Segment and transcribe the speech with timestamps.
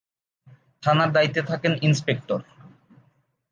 [0.83, 2.39] থানার দায়িত্বে থাকেন ইনস্পেক্টর।